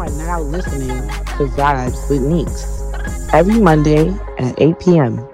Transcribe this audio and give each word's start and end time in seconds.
are 0.00 0.08
now 0.10 0.40
listening 0.40 0.88
to 0.88 1.46
Vibes 1.56 2.08
with 2.08 2.22
Neeks 2.22 2.64
every 3.34 3.58
Monday 3.58 4.10
at 4.38 4.54
8 4.60 4.78
p.m. 4.78 5.28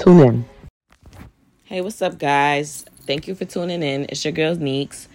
Tune 0.00 0.18
in. 0.18 0.44
Hey, 1.62 1.80
what's 1.80 2.02
up, 2.02 2.18
guys? 2.18 2.84
Thank 3.06 3.28
you 3.28 3.36
for 3.36 3.44
tuning 3.44 3.84
in. 3.84 4.06
It's 4.08 4.24
your 4.24 4.32
girl 4.32 4.56
Neeks. 4.56 5.06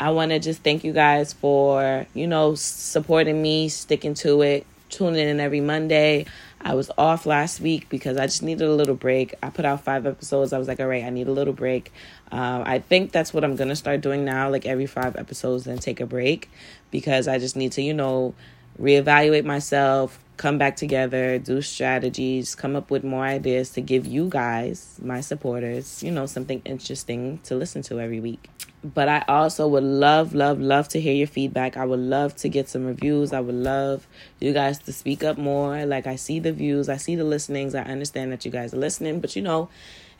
I 0.00 0.10
want 0.10 0.32
to 0.32 0.40
just 0.40 0.64
thank 0.64 0.82
you 0.82 0.92
guys 0.92 1.34
for, 1.34 2.04
you 2.14 2.26
know, 2.26 2.56
supporting 2.56 3.40
me, 3.40 3.68
sticking 3.68 4.14
to 4.14 4.42
it, 4.42 4.66
tuning 4.90 5.28
in 5.28 5.38
every 5.38 5.60
Monday. 5.60 6.26
I 6.60 6.74
was 6.74 6.90
off 6.98 7.26
last 7.26 7.60
week 7.60 7.88
because 7.88 8.16
I 8.16 8.26
just 8.26 8.42
needed 8.42 8.66
a 8.66 8.74
little 8.74 8.96
break. 8.96 9.34
I 9.40 9.50
put 9.50 9.64
out 9.64 9.84
five 9.84 10.04
episodes. 10.04 10.52
I 10.52 10.58
was 10.58 10.66
like, 10.66 10.80
all 10.80 10.88
right, 10.88 11.04
I 11.04 11.10
need 11.10 11.28
a 11.28 11.32
little 11.32 11.52
break. 11.52 11.92
Um, 12.32 12.62
I 12.66 12.80
think 12.80 13.12
that's 13.12 13.32
what 13.32 13.44
I'm 13.44 13.56
going 13.56 13.68
to 13.68 13.76
start 13.76 14.00
doing 14.00 14.24
now, 14.24 14.50
like 14.50 14.66
every 14.66 14.86
five 14.86 15.16
episodes, 15.16 15.64
then 15.64 15.78
take 15.78 16.00
a 16.00 16.06
break 16.06 16.50
because 16.90 17.28
I 17.28 17.38
just 17.38 17.56
need 17.56 17.72
to, 17.72 17.82
you 17.82 17.94
know, 17.94 18.34
reevaluate 18.80 19.44
myself, 19.44 20.18
come 20.36 20.58
back 20.58 20.76
together, 20.76 21.38
do 21.38 21.62
strategies, 21.62 22.54
come 22.54 22.76
up 22.76 22.90
with 22.90 23.04
more 23.04 23.24
ideas 23.24 23.70
to 23.70 23.80
give 23.80 24.06
you 24.06 24.28
guys, 24.28 24.98
my 25.02 25.20
supporters, 25.20 26.02
you 26.02 26.10
know, 26.10 26.26
something 26.26 26.60
interesting 26.64 27.38
to 27.44 27.54
listen 27.54 27.82
to 27.82 28.00
every 28.00 28.20
week. 28.20 28.50
But 28.84 29.08
I 29.08 29.24
also 29.26 29.66
would 29.66 29.82
love, 29.82 30.34
love, 30.34 30.60
love 30.60 30.88
to 30.88 31.00
hear 31.00 31.14
your 31.14 31.26
feedback. 31.26 31.76
I 31.76 31.84
would 31.84 31.98
love 32.00 32.36
to 32.36 32.48
get 32.48 32.68
some 32.68 32.86
reviews. 32.86 33.32
I 33.32 33.40
would 33.40 33.54
love 33.54 34.06
you 34.38 34.52
guys 34.52 34.78
to 34.80 34.92
speak 34.92 35.24
up 35.24 35.38
more. 35.38 35.84
Like, 35.86 36.06
I 36.06 36.16
see 36.16 36.38
the 36.38 36.52
views, 36.52 36.88
I 36.88 36.96
see 36.96 37.16
the 37.16 37.24
listenings. 37.24 37.74
I 37.74 37.82
understand 37.82 38.30
that 38.32 38.44
you 38.44 38.50
guys 38.50 38.74
are 38.74 38.78
listening, 38.78 39.20
but 39.20 39.34
you 39.34 39.42
know, 39.42 39.70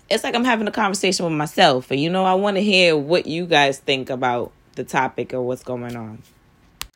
it's 0.09 0.25
like 0.25 0.35
I'm 0.35 0.45
having 0.45 0.69
a 0.69 0.73
conversation 0.73 1.25
with 1.25 1.35
myself. 1.35 1.91
And 1.91 2.01
you 2.01 2.11
know, 2.11 2.25
I 2.25 2.35
want 2.35 2.57
to 2.57 2.63
hear 2.63 2.97
what 2.97 3.27
you 3.27 3.47
guys 3.47 3.79
think 3.79 4.11
about 4.11 4.53
the 4.75 4.85
topic 4.85 5.35
or 5.35 5.43
what's 5.43 5.65
going 5.65 5.97
on. 5.97 6.23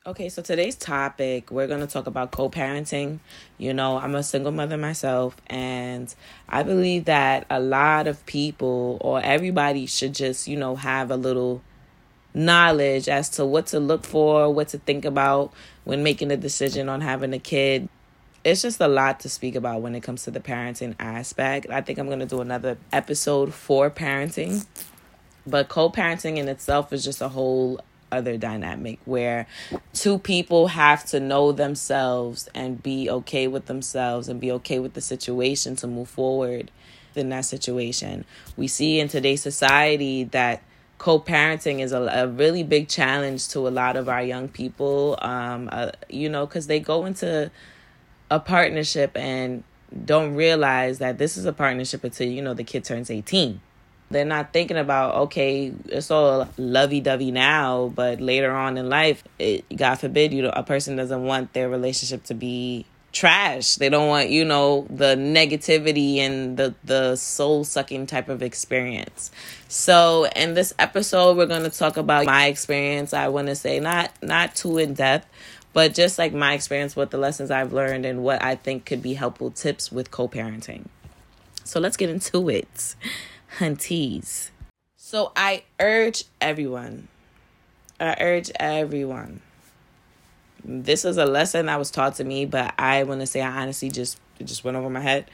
Okay, 0.06 0.30
so 0.30 0.40
today's 0.40 0.76
topic, 0.76 1.50
we're 1.50 1.66
going 1.66 1.80
to 1.80 1.86
talk 1.86 2.06
about 2.06 2.30
co 2.30 2.48
parenting. 2.48 3.18
You 3.58 3.74
know, 3.74 3.98
I'm 3.98 4.14
a 4.14 4.22
single 4.22 4.50
mother 4.50 4.78
myself, 4.78 5.36
and 5.46 6.12
I 6.48 6.62
believe 6.62 7.04
that 7.04 7.46
a 7.50 7.60
lot 7.60 8.06
of 8.06 8.24
people 8.24 8.96
or 9.02 9.20
everybody 9.20 9.84
should 9.84 10.14
just, 10.14 10.48
you 10.48 10.56
know, 10.56 10.74
have 10.74 11.10
a 11.10 11.16
little 11.16 11.62
knowledge 12.32 13.08
as 13.08 13.28
to 13.28 13.44
what 13.44 13.66
to 13.68 13.80
look 13.80 14.04
for, 14.04 14.52
what 14.52 14.68
to 14.68 14.78
think 14.78 15.04
about 15.04 15.52
when 15.84 16.02
making 16.02 16.30
a 16.30 16.36
decision 16.36 16.88
on 16.88 17.02
having 17.02 17.34
a 17.34 17.38
kid. 17.38 17.88
It's 18.42 18.62
just 18.62 18.80
a 18.80 18.88
lot 18.88 19.20
to 19.20 19.28
speak 19.28 19.54
about 19.54 19.82
when 19.82 19.94
it 19.94 20.02
comes 20.02 20.24
to 20.24 20.30
the 20.30 20.40
parenting 20.40 20.94
aspect. 20.98 21.66
I 21.68 21.82
think 21.82 21.98
I'm 21.98 22.06
going 22.06 22.20
to 22.20 22.26
do 22.26 22.40
another 22.40 22.78
episode 22.90 23.52
for 23.52 23.90
parenting. 23.90 24.66
But 25.46 25.68
co 25.68 25.90
parenting 25.90 26.38
in 26.38 26.48
itself 26.48 26.92
is 26.92 27.04
just 27.04 27.20
a 27.20 27.28
whole 27.28 27.80
other 28.10 28.36
dynamic 28.36 28.98
where 29.04 29.46
two 29.92 30.18
people 30.18 30.68
have 30.68 31.04
to 31.06 31.20
know 31.20 31.52
themselves 31.52 32.48
and 32.54 32.82
be 32.82 33.08
okay 33.10 33.46
with 33.46 33.66
themselves 33.66 34.28
and 34.28 34.40
be 34.40 34.50
okay 34.52 34.78
with 34.78 34.94
the 34.94 35.00
situation 35.00 35.76
to 35.76 35.86
move 35.86 36.08
forward 36.08 36.70
in 37.14 37.28
that 37.28 37.44
situation. 37.44 38.24
We 38.56 38.68
see 38.68 39.00
in 39.00 39.08
today's 39.08 39.42
society 39.42 40.24
that 40.24 40.62
co-parenting 40.98 41.80
is 41.80 41.92
a, 41.92 42.00
a 42.00 42.26
really 42.26 42.62
big 42.62 42.88
challenge 42.88 43.48
to 43.48 43.66
a 43.66 43.70
lot 43.70 43.96
of 43.96 44.06
our 44.06 44.22
young 44.22 44.46
people 44.48 45.16
um 45.22 45.66
uh, 45.72 45.90
you 46.10 46.28
know 46.28 46.44
because 46.44 46.66
they 46.66 46.78
go 46.78 47.06
into 47.06 47.50
a 48.30 48.40
partnership 48.40 49.16
and 49.16 49.64
don't 50.04 50.34
realize 50.34 50.98
that 50.98 51.18
this 51.18 51.36
is 51.36 51.44
a 51.44 51.52
partnership 51.52 52.04
until 52.04 52.28
you 52.28 52.42
know 52.42 52.54
the 52.54 52.64
kid 52.64 52.84
turns 52.84 53.10
18 53.10 53.60
they're 54.10 54.24
not 54.24 54.52
thinking 54.52 54.76
about, 54.76 55.14
okay, 55.14 55.72
it's 55.86 56.10
all 56.10 56.48
lovey 56.56 57.00
dovey 57.00 57.30
now, 57.30 57.92
but 57.94 58.20
later 58.20 58.50
on 58.50 58.76
in 58.76 58.88
life, 58.88 59.22
it, 59.38 59.64
God 59.76 59.94
forbid, 59.96 60.34
you 60.34 60.42
know, 60.42 60.50
a 60.52 60.64
person 60.64 60.96
doesn't 60.96 61.22
want 61.22 61.52
their 61.52 61.68
relationship 61.68 62.24
to 62.24 62.34
be 62.34 62.86
trash. 63.12 63.76
They 63.76 63.88
don't 63.88 64.08
want, 64.08 64.28
you 64.30 64.44
know, 64.44 64.86
the 64.90 65.14
negativity 65.16 66.18
and 66.18 66.56
the 66.56 66.74
the 66.82 67.14
soul 67.16 67.62
sucking 67.62 68.06
type 68.06 68.28
of 68.28 68.42
experience. 68.42 69.30
So, 69.68 70.26
in 70.34 70.54
this 70.54 70.74
episode, 70.78 71.36
we're 71.36 71.46
going 71.46 71.62
to 71.62 71.70
talk 71.70 71.96
about 71.96 72.26
my 72.26 72.46
experience. 72.46 73.14
I 73.14 73.28
want 73.28 73.46
to 73.46 73.54
say 73.54 73.78
not 73.78 74.10
not 74.22 74.56
too 74.56 74.78
in 74.78 74.94
depth, 74.94 75.28
but 75.72 75.94
just 75.94 76.18
like 76.18 76.32
my 76.32 76.54
experience 76.54 76.96
with 76.96 77.10
the 77.10 77.18
lessons 77.18 77.50
I've 77.50 77.72
learned 77.72 78.04
and 78.06 78.22
what 78.22 78.42
I 78.42 78.54
think 78.56 78.84
could 78.84 79.02
be 79.02 79.14
helpful 79.14 79.50
tips 79.50 79.90
with 79.90 80.10
co-parenting. 80.10 80.86
So, 81.64 81.78
let's 81.78 81.96
get 81.96 82.10
into 82.10 82.48
it 82.48 82.94
hunties. 83.58 84.50
So 84.96 85.32
I 85.34 85.64
urge 85.80 86.24
everyone, 86.40 87.08
I 87.98 88.16
urge 88.20 88.50
everyone. 88.58 89.40
This 90.64 91.04
is 91.04 91.16
a 91.16 91.24
lesson 91.24 91.66
that 91.66 91.78
was 91.78 91.90
taught 91.90 92.16
to 92.16 92.24
me, 92.24 92.44
but 92.44 92.74
I 92.78 93.02
want 93.04 93.20
to 93.20 93.26
say 93.26 93.40
I 93.40 93.62
honestly 93.62 93.90
just 93.90 94.20
it 94.38 94.44
just 94.44 94.62
went 94.62 94.76
over 94.76 94.88
my 94.88 95.00
head. 95.00 95.30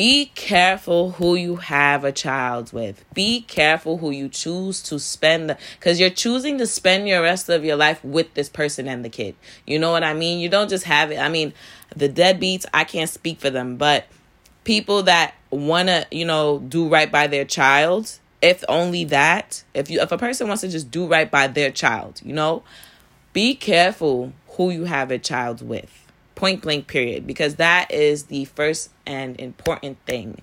Be 0.00 0.32
careful 0.34 1.10
who 1.10 1.34
you 1.34 1.56
have 1.56 2.04
a 2.04 2.10
child 2.10 2.72
with. 2.72 3.04
Be 3.12 3.42
careful 3.42 3.98
who 3.98 4.10
you 4.10 4.30
choose 4.30 4.82
to 4.84 4.98
spend 4.98 5.54
because 5.78 6.00
you're 6.00 6.08
choosing 6.08 6.56
to 6.56 6.66
spend 6.66 7.06
your 7.06 7.20
rest 7.20 7.50
of 7.50 7.66
your 7.66 7.76
life 7.76 8.02
with 8.02 8.32
this 8.32 8.48
person 8.48 8.88
and 8.88 9.04
the 9.04 9.10
kid. 9.10 9.36
You 9.66 9.78
know 9.78 9.90
what 9.90 10.02
I 10.02 10.14
mean? 10.14 10.38
You 10.38 10.48
don't 10.48 10.70
just 10.70 10.84
have 10.84 11.10
it. 11.10 11.18
I 11.18 11.28
mean, 11.28 11.52
the 11.94 12.08
deadbeats, 12.08 12.64
I 12.72 12.84
can't 12.84 13.10
speak 13.10 13.40
for 13.40 13.50
them, 13.50 13.76
but 13.76 14.06
people 14.64 15.02
that 15.02 15.34
want 15.50 15.88
to, 15.88 16.06
you 16.10 16.24
know, 16.24 16.60
do 16.60 16.88
right 16.88 17.12
by 17.12 17.26
their 17.26 17.44
child, 17.44 18.20
if 18.40 18.64
only 18.70 19.04
that, 19.04 19.64
if 19.74 19.90
you 19.90 20.00
if 20.00 20.10
a 20.10 20.16
person 20.16 20.48
wants 20.48 20.62
to 20.62 20.68
just 20.68 20.90
do 20.90 21.06
right 21.06 21.30
by 21.30 21.46
their 21.46 21.70
child, 21.70 22.22
you 22.24 22.32
know, 22.32 22.62
be 23.34 23.54
careful 23.54 24.32
who 24.52 24.70
you 24.70 24.84
have 24.84 25.10
a 25.10 25.18
child 25.18 25.60
with. 25.60 25.99
Point 26.40 26.62
blank 26.62 26.86
period 26.86 27.26
because 27.26 27.56
that 27.56 27.90
is 27.90 28.24
the 28.24 28.46
first 28.46 28.88
and 29.04 29.38
important 29.38 29.98
thing. 30.06 30.40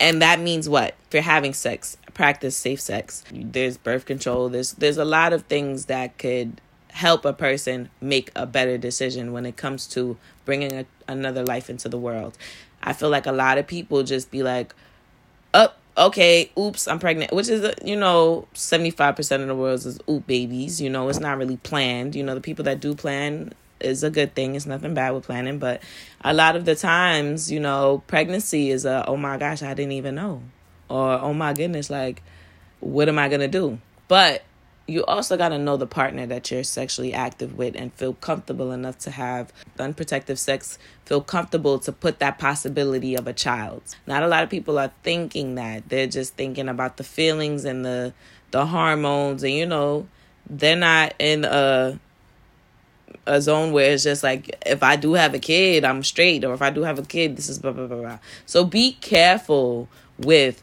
And 0.00 0.20
that 0.20 0.40
means 0.40 0.68
what? 0.68 0.96
If 1.06 1.14
you're 1.14 1.22
having 1.22 1.52
sex, 1.52 1.96
practice 2.12 2.56
safe 2.56 2.80
sex. 2.80 3.22
There's 3.32 3.76
birth 3.76 4.04
control. 4.04 4.48
There's 4.48 4.72
there's 4.72 4.98
a 4.98 5.04
lot 5.04 5.32
of 5.32 5.44
things 5.44 5.84
that 5.84 6.18
could 6.18 6.60
help 6.88 7.24
a 7.24 7.32
person 7.32 7.88
make 8.00 8.32
a 8.34 8.46
better 8.46 8.76
decision 8.78 9.32
when 9.32 9.46
it 9.46 9.56
comes 9.56 9.86
to 9.86 10.16
bringing 10.44 10.72
a, 10.72 10.86
another 11.06 11.44
life 11.44 11.70
into 11.70 11.88
the 11.88 11.98
world. 11.98 12.36
I 12.82 12.92
feel 12.92 13.08
like 13.08 13.26
a 13.26 13.32
lot 13.32 13.58
of 13.58 13.68
people 13.68 14.02
just 14.02 14.32
be 14.32 14.42
like, 14.42 14.74
"Up, 15.54 15.78
oh, 15.96 16.08
okay, 16.08 16.50
oops, 16.58 16.88
I'm 16.88 16.98
pregnant," 16.98 17.32
which 17.32 17.48
is 17.48 17.72
you 17.84 17.94
know, 17.94 18.48
75% 18.54 19.42
of 19.42 19.46
the 19.46 19.54
world 19.54 19.86
is 19.86 20.00
oop 20.10 20.26
babies, 20.26 20.80
you 20.80 20.90
know, 20.90 21.08
it's 21.08 21.20
not 21.20 21.38
really 21.38 21.58
planned. 21.58 22.16
You 22.16 22.24
know, 22.24 22.34
the 22.34 22.40
people 22.40 22.64
that 22.64 22.80
do 22.80 22.96
plan 22.96 23.52
is 23.80 24.02
a 24.02 24.10
good 24.10 24.34
thing. 24.34 24.54
It's 24.54 24.66
nothing 24.66 24.94
bad 24.94 25.12
with 25.12 25.24
planning, 25.24 25.58
but 25.58 25.82
a 26.22 26.34
lot 26.34 26.56
of 26.56 26.64
the 26.64 26.74
times, 26.74 27.50
you 27.50 27.60
know, 27.60 28.02
pregnancy 28.06 28.70
is 28.70 28.84
a, 28.84 29.04
"Oh 29.06 29.16
my 29.16 29.36
gosh, 29.36 29.62
I 29.62 29.74
didn't 29.74 29.92
even 29.92 30.14
know." 30.14 30.42
Or, 30.88 31.12
"Oh 31.12 31.34
my 31.34 31.52
goodness, 31.52 31.90
like 31.90 32.22
what 32.80 33.08
am 33.08 33.18
I 33.18 33.28
to 33.28 33.48
do?" 33.48 33.78
But 34.08 34.42
you 34.88 35.04
also 35.04 35.36
got 35.36 35.50
to 35.50 35.58
know 35.58 35.76
the 35.76 35.86
partner 35.86 36.24
that 36.26 36.50
you're 36.50 36.64
sexually 36.64 37.12
active 37.12 37.56
with 37.58 37.76
and 37.76 37.92
feel 37.92 38.14
comfortable 38.14 38.72
enough 38.72 38.96
to 38.98 39.10
have 39.10 39.52
unprotected 39.78 40.38
sex, 40.38 40.78
feel 41.04 41.20
comfortable 41.20 41.78
to 41.78 41.92
put 41.92 42.20
that 42.20 42.38
possibility 42.38 43.14
of 43.14 43.26
a 43.26 43.34
child. 43.34 43.82
Not 44.06 44.22
a 44.22 44.26
lot 44.26 44.42
of 44.42 44.48
people 44.48 44.78
are 44.78 44.90
thinking 45.02 45.56
that. 45.56 45.90
They're 45.90 46.06
just 46.06 46.34
thinking 46.34 46.70
about 46.70 46.96
the 46.96 47.04
feelings 47.04 47.66
and 47.66 47.84
the 47.84 48.14
the 48.50 48.64
hormones 48.64 49.42
and 49.42 49.52
you 49.52 49.66
know, 49.66 50.08
they're 50.48 50.74
not 50.74 51.12
in 51.18 51.44
a 51.44 52.00
a 53.28 53.40
zone 53.40 53.72
where 53.72 53.92
it's 53.92 54.02
just 54.02 54.22
like 54.22 54.58
if 54.66 54.82
I 54.82 54.96
do 54.96 55.12
have 55.12 55.34
a 55.34 55.38
kid, 55.38 55.84
I'm 55.84 56.02
straight 56.02 56.44
or 56.44 56.54
if 56.54 56.62
I 56.62 56.70
do 56.70 56.82
have 56.82 56.98
a 56.98 57.02
kid, 57.02 57.36
this 57.36 57.48
is 57.48 57.58
blah 57.58 57.72
blah 57.72 57.86
blah 57.86 57.98
blah. 57.98 58.18
So 58.46 58.64
be 58.64 58.92
careful 58.92 59.88
with 60.18 60.62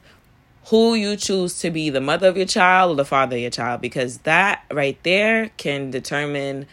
who 0.67 0.95
you 0.95 1.15
choose 1.15 1.59
to 1.59 1.69
be 1.69 1.89
the 1.91 2.01
mother 2.01 2.27
of 2.27 2.37
your 2.37 2.47
child 2.47 2.91
or 2.91 2.95
the 2.95 3.05
father 3.05 3.35
of 3.35 3.41
your 3.41 3.51
child 3.51 3.81
because 3.81 4.17
that 4.19 4.63
right 4.71 4.97
there 5.03 5.51
can 5.57 5.91
determine 5.91 6.65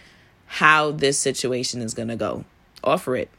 how 0.47 0.91
this 0.91 1.19
situation 1.19 1.83
is 1.83 1.93
going 1.93 2.09
to 2.09 2.17
go. 2.17 2.45
Offer 2.83 3.17
it. 3.17 3.31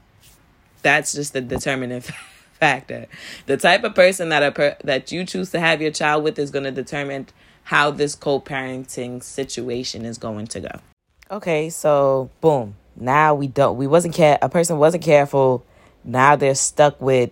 That's 0.83 1.13
just 1.13 1.33
the 1.33 1.41
determining 1.41 2.01
factor. 2.59 3.07
The 3.47 3.57
type 3.57 3.83
of 3.83 3.95
person 3.95 4.29
that 4.29 4.43
a 4.43 4.51
per- 4.51 4.77
that 4.83 5.11
you 5.11 5.25
choose 5.25 5.49
to 5.51 5.59
have 5.59 5.81
your 5.81 5.91
child 5.91 6.23
with 6.23 6.37
is 6.37 6.51
going 6.51 6.65
to 6.65 6.71
determine 6.71 7.27
how 7.63 7.91
this 7.91 8.13
co-parenting 8.13 9.23
situation 9.23 10.05
is 10.05 10.17
going 10.17 10.47
to 10.47 10.59
go. 10.59 10.92
Okay, 11.31 11.69
so 11.69 12.29
boom. 12.41 12.75
Now 12.95 13.33
we 13.33 13.47
don't 13.47 13.77
we 13.77 13.87
wasn't 13.87 14.13
care 14.13 14.37
a 14.41 14.49
person 14.49 14.77
wasn't 14.77 15.03
careful. 15.03 15.65
Now 16.03 16.35
they're 16.35 16.55
stuck 16.55 17.01
with 17.01 17.31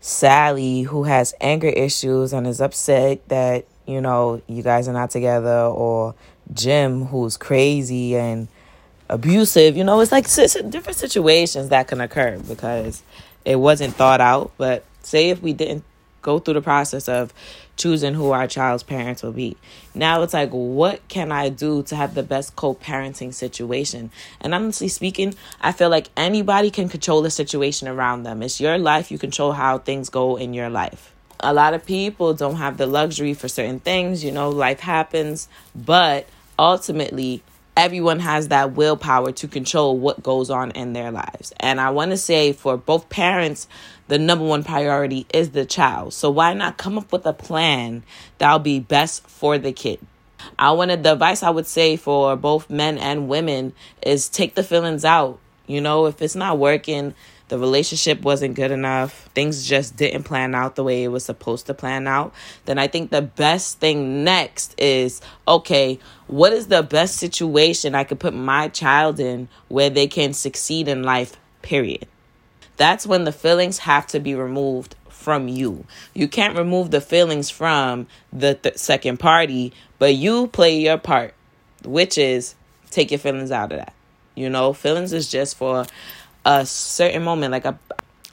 Sally, 0.00 0.82
who 0.82 1.04
has 1.04 1.32
anger 1.40 1.68
issues 1.68 2.32
and 2.32 2.44
is 2.44 2.60
upset 2.60 3.28
that, 3.28 3.66
you 3.86 4.00
know, 4.00 4.42
you 4.48 4.60
guys 4.62 4.88
are 4.88 4.92
not 4.92 5.10
together, 5.10 5.60
or 5.66 6.16
Jim, 6.52 7.04
who's 7.04 7.36
crazy 7.36 8.16
and 8.16 8.48
abusive. 9.08 9.76
You 9.76 9.84
know, 9.84 10.00
it's 10.00 10.10
like 10.10 10.24
different 10.70 10.96
situations 10.98 11.68
that 11.68 11.86
can 11.86 12.00
occur 12.00 12.36
because 12.48 13.04
it 13.44 13.56
wasn't 13.56 13.94
thought 13.94 14.20
out. 14.20 14.50
But 14.58 14.84
say 15.02 15.30
if 15.30 15.40
we 15.40 15.52
didn't 15.52 15.84
go 16.22 16.38
through 16.38 16.54
the 16.54 16.62
process 16.62 17.08
of 17.08 17.34
choosing 17.76 18.14
who 18.14 18.30
our 18.30 18.46
child's 18.46 18.82
parents 18.82 19.22
will 19.22 19.32
be. 19.32 19.56
Now 19.94 20.22
it's 20.22 20.34
like, 20.34 20.50
what 20.50 21.06
can 21.08 21.32
I 21.32 21.48
do 21.48 21.82
to 21.84 21.96
have 21.96 22.14
the 22.14 22.22
best 22.22 22.56
co 22.56 22.74
parenting 22.74 23.34
situation? 23.34 24.10
And 24.40 24.54
honestly 24.54 24.88
speaking, 24.88 25.34
I 25.60 25.72
feel 25.72 25.90
like 25.90 26.08
anybody 26.16 26.70
can 26.70 26.88
control 26.88 27.22
the 27.22 27.30
situation 27.30 27.88
around 27.88 28.22
them. 28.22 28.42
It's 28.42 28.60
your 28.60 28.78
life, 28.78 29.10
you 29.10 29.18
control 29.18 29.52
how 29.52 29.78
things 29.78 30.08
go 30.08 30.36
in 30.36 30.54
your 30.54 30.70
life. 30.70 31.12
A 31.40 31.52
lot 31.52 31.74
of 31.74 31.84
people 31.84 32.34
don't 32.34 32.56
have 32.56 32.76
the 32.76 32.86
luxury 32.86 33.34
for 33.34 33.48
certain 33.48 33.80
things, 33.80 34.22
you 34.22 34.30
know, 34.30 34.48
life 34.50 34.78
happens, 34.80 35.48
but 35.74 36.26
ultimately, 36.56 37.42
everyone 37.76 38.20
has 38.20 38.48
that 38.48 38.72
willpower 38.72 39.32
to 39.32 39.48
control 39.48 39.98
what 39.98 40.22
goes 40.22 40.50
on 40.50 40.70
in 40.72 40.92
their 40.92 41.10
lives. 41.10 41.52
And 41.58 41.80
I 41.80 41.90
want 41.90 42.10
to 42.10 42.16
say 42.16 42.52
for 42.52 42.76
both 42.76 43.08
parents, 43.08 43.66
the 44.08 44.18
number 44.18 44.44
one 44.44 44.64
priority 44.64 45.26
is 45.32 45.50
the 45.50 45.64
child. 45.64 46.12
So 46.12 46.30
why 46.30 46.52
not 46.54 46.76
come 46.76 46.98
up 46.98 47.12
with 47.12 47.24
a 47.26 47.32
plan 47.32 48.02
that'll 48.38 48.58
be 48.58 48.80
best 48.80 49.26
for 49.26 49.58
the 49.58 49.72
kid? 49.72 49.98
I 50.58 50.72
wanted 50.72 51.02
the 51.02 51.12
advice 51.12 51.42
I 51.42 51.50
would 51.50 51.66
say 51.66 51.96
for 51.96 52.36
both 52.36 52.68
men 52.68 52.98
and 52.98 53.28
women 53.28 53.72
is 54.02 54.28
take 54.28 54.54
the 54.54 54.64
feelings 54.64 55.04
out. 55.04 55.38
You 55.66 55.80
know, 55.80 56.06
if 56.06 56.20
it's 56.20 56.34
not 56.34 56.58
working, 56.58 57.14
the 57.52 57.58
relationship 57.58 58.22
wasn't 58.22 58.54
good 58.54 58.70
enough, 58.70 59.28
things 59.34 59.68
just 59.68 59.94
didn't 59.94 60.22
plan 60.22 60.54
out 60.54 60.74
the 60.74 60.82
way 60.82 61.04
it 61.04 61.08
was 61.08 61.22
supposed 61.22 61.66
to 61.66 61.74
plan 61.74 62.06
out, 62.06 62.32
then 62.64 62.78
I 62.78 62.86
think 62.86 63.10
the 63.10 63.20
best 63.20 63.78
thing 63.78 64.24
next 64.24 64.74
is 64.80 65.20
okay, 65.46 65.98
what 66.28 66.54
is 66.54 66.68
the 66.68 66.82
best 66.82 67.18
situation 67.18 67.94
I 67.94 68.04
could 68.04 68.18
put 68.18 68.32
my 68.32 68.68
child 68.68 69.20
in 69.20 69.48
where 69.68 69.90
they 69.90 70.06
can 70.06 70.32
succeed 70.32 70.88
in 70.88 71.02
life, 71.02 71.36
period. 71.60 72.08
That's 72.78 73.06
when 73.06 73.24
the 73.24 73.32
feelings 73.32 73.80
have 73.80 74.06
to 74.06 74.18
be 74.18 74.34
removed 74.34 74.96
from 75.10 75.46
you. 75.46 75.84
You 76.14 76.28
can't 76.28 76.56
remove 76.56 76.90
the 76.90 77.02
feelings 77.02 77.50
from 77.50 78.06
the 78.32 78.54
th- 78.54 78.78
second 78.78 79.18
party, 79.18 79.74
but 79.98 80.14
you 80.14 80.46
play 80.46 80.78
your 80.78 80.96
part, 80.96 81.34
which 81.84 82.16
is 82.16 82.54
take 82.90 83.10
your 83.10 83.18
feelings 83.18 83.50
out 83.52 83.72
of 83.72 83.78
that. 83.80 83.92
You 84.34 84.48
know, 84.48 84.72
feelings 84.72 85.12
is 85.12 85.30
just 85.30 85.58
for 85.58 85.84
a 86.44 86.66
certain 86.66 87.22
moment. 87.22 87.52
Like 87.52 87.64
a, 87.64 87.78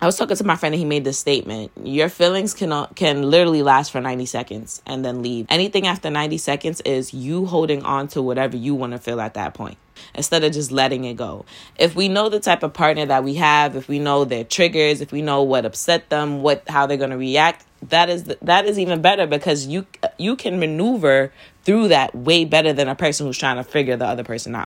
I 0.01 0.05
was 0.05 0.17
talking 0.17 0.37
to 0.37 0.43
my 0.45 0.55
friend 0.55 0.73
and 0.73 0.79
he 0.79 0.85
made 0.85 1.03
this 1.03 1.19
statement. 1.19 1.71
Your 1.83 2.07
feelings 2.07 2.53
can 2.53 2.87
can 2.95 3.29
literally 3.29 3.61
last 3.61 3.91
for 3.91 3.99
90 3.99 4.25
seconds 4.25 4.81
and 4.85 5.03
then 5.03 5.21
leave. 5.21 5.45
Anything 5.49 5.87
after 5.87 6.09
90 6.09 6.37
seconds 6.37 6.79
is 6.81 7.13
you 7.13 7.45
holding 7.45 7.83
on 7.83 8.07
to 8.09 8.21
whatever 8.21 8.55
you 8.55 8.75
want 8.75 8.93
to 8.93 8.99
feel 8.99 9.19
at 9.19 9.33
that 9.33 9.53
point 9.53 9.77
instead 10.15 10.43
of 10.45 10.53
just 10.53 10.71
letting 10.71 11.03
it 11.03 11.15
go. 11.15 11.43
If 11.77 11.95
we 11.95 12.07
know 12.07 12.29
the 12.29 12.39
type 12.39 12.63
of 12.63 12.73
partner 12.73 13.05
that 13.07 13.25
we 13.25 13.35
have, 13.35 13.75
if 13.75 13.89
we 13.89 13.99
know 13.99 14.23
their 14.23 14.45
triggers, 14.45 15.01
if 15.01 15.11
we 15.11 15.21
know 15.21 15.43
what 15.43 15.65
upset 15.65 16.09
them, 16.09 16.41
what 16.41 16.63
how 16.69 16.85
they're 16.85 16.95
going 16.95 17.09
to 17.09 17.17
react, 17.17 17.65
that 17.89 18.09
is 18.09 18.23
that 18.41 18.65
is 18.65 18.79
even 18.79 19.01
better 19.01 19.27
because 19.27 19.67
you 19.67 19.85
you 20.17 20.35
can 20.35 20.59
maneuver 20.59 21.33
through 21.63 21.89
that 21.89 22.15
way 22.15 22.45
better 22.45 22.73
than 22.73 22.87
a 22.87 22.95
person 22.95 23.25
who's 23.25 23.37
trying 23.37 23.57
to 23.57 23.63
figure 23.63 23.97
the 23.97 24.05
other 24.05 24.23
person 24.23 24.55
out. 24.55 24.65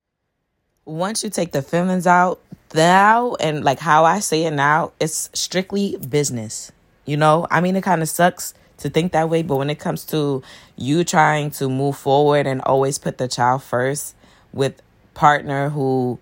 Once 0.86 1.24
you 1.24 1.30
take 1.30 1.54
the 1.54 1.62
feelings 1.62 2.06
out, 2.06 2.40
now 2.74 3.36
and 3.36 3.64
like 3.64 3.80
how 3.80 4.06
I 4.06 4.20
say 4.20 4.46
it 4.46 4.52
now, 4.52 4.92
it's 5.00 5.30
strictly 5.34 5.98
business. 5.98 6.72
You 7.06 7.18
know, 7.18 7.48
I 7.52 7.62
mean, 7.62 7.76
it 7.76 7.84
kind 7.84 8.02
of 8.02 8.10
sucks 8.10 8.54
to 8.78 8.90
think 8.90 9.12
that 9.12 9.30
way, 9.30 9.44
but 9.44 9.58
when 9.58 9.70
it 9.70 9.80
comes 9.80 10.06
to 10.06 10.44
you 10.76 11.04
trying 11.04 11.52
to 11.52 11.70
move 11.70 11.98
forward 11.98 12.48
and 12.48 12.62
always 12.62 12.98
put 12.98 13.18
the 13.18 13.28
child 13.28 13.64
first 13.64 14.16
with 14.54 14.82
partner 15.14 15.70
who 15.70 16.20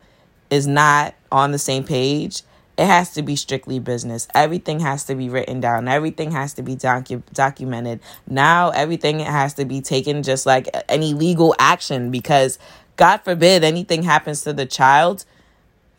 is 0.49 0.67
not 0.67 1.15
on 1.31 1.51
the 1.51 1.59
same 1.59 1.83
page, 1.83 2.43
it 2.77 2.85
has 2.85 3.13
to 3.13 3.21
be 3.21 3.35
strictly 3.35 3.79
business. 3.79 4.27
Everything 4.33 4.79
has 4.79 5.03
to 5.05 5.15
be 5.15 5.29
written 5.29 5.59
down. 5.59 5.87
Everything 5.87 6.31
has 6.31 6.53
to 6.55 6.63
be 6.63 6.75
docu- 6.75 7.23
documented. 7.33 7.99
Now 8.27 8.69
everything 8.69 9.19
has 9.19 9.53
to 9.55 9.65
be 9.65 9.81
taken 9.81 10.23
just 10.23 10.45
like 10.45 10.67
any 10.89 11.13
legal 11.13 11.55
action 11.59 12.11
because 12.11 12.57
God 12.97 13.17
forbid 13.17 13.63
anything 13.63 14.03
happens 14.03 14.41
to 14.43 14.53
the 14.53 14.65
child, 14.65 15.25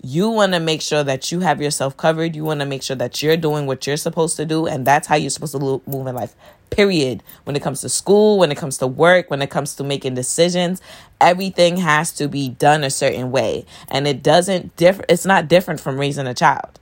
you 0.02 0.28
want 0.28 0.52
to 0.52 0.60
make 0.60 0.82
sure 0.82 1.04
that 1.04 1.30
you 1.30 1.40
have 1.40 1.62
yourself 1.62 1.96
covered. 1.96 2.34
You 2.34 2.44
want 2.44 2.60
to 2.60 2.66
make 2.66 2.82
sure 2.82 2.96
that 2.96 3.22
you're 3.22 3.36
doing 3.36 3.66
what 3.66 3.86
you're 3.86 3.96
supposed 3.96 4.36
to 4.36 4.44
do. 4.44 4.66
And 4.66 4.84
that's 4.84 5.06
how 5.06 5.14
you're 5.14 5.30
supposed 5.30 5.52
to 5.52 5.80
move 5.86 6.06
in 6.06 6.14
life, 6.14 6.34
period. 6.70 7.22
When 7.44 7.54
it 7.54 7.62
comes 7.62 7.80
to 7.82 7.88
school, 7.88 8.38
when 8.38 8.50
it 8.50 8.58
comes 8.58 8.78
to 8.78 8.86
work, 8.88 9.30
when 9.30 9.42
it 9.42 9.50
comes 9.50 9.76
to 9.76 9.84
making 9.84 10.14
decisions, 10.14 10.82
everything 11.20 11.76
has 11.76 12.10
to 12.14 12.26
be 12.26 12.48
done 12.48 12.82
a 12.82 12.90
certain 12.90 13.30
way. 13.30 13.64
And 13.88 14.08
it 14.08 14.22
doesn't 14.24 14.76
differ, 14.76 15.04
it's 15.08 15.24
not 15.24 15.46
different 15.46 15.80
from 15.80 15.98
raising 15.98 16.26
a 16.26 16.34
child, 16.34 16.80